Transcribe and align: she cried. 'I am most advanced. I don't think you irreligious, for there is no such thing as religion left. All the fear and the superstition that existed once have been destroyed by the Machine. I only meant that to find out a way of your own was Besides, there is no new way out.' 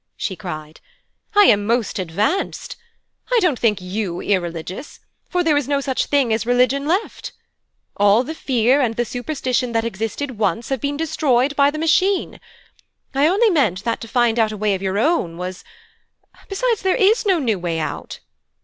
she 0.17 0.35
cried. 0.35 0.81
'I 1.35 1.43
am 1.43 1.65
most 1.67 1.99
advanced. 1.99 2.75
I 3.31 3.37
don't 3.39 3.59
think 3.59 3.79
you 3.79 4.19
irreligious, 4.19 4.99
for 5.29 5.43
there 5.43 5.55
is 5.55 5.67
no 5.67 5.79
such 5.79 6.07
thing 6.07 6.33
as 6.33 6.43
religion 6.43 6.87
left. 6.87 7.33
All 7.97 8.23
the 8.23 8.33
fear 8.33 8.81
and 8.81 8.95
the 8.95 9.05
superstition 9.05 9.73
that 9.73 9.85
existed 9.85 10.39
once 10.39 10.69
have 10.69 10.81
been 10.81 10.97
destroyed 10.97 11.55
by 11.55 11.69
the 11.69 11.77
Machine. 11.77 12.39
I 13.13 13.27
only 13.27 13.51
meant 13.51 13.83
that 13.83 14.01
to 14.01 14.07
find 14.07 14.39
out 14.39 14.51
a 14.51 14.57
way 14.57 14.73
of 14.73 14.81
your 14.81 14.97
own 14.97 15.37
was 15.37 15.63
Besides, 16.49 16.81
there 16.81 16.95
is 16.95 17.23
no 17.27 17.37
new 17.37 17.59
way 17.59 17.77
out.' 17.77 18.21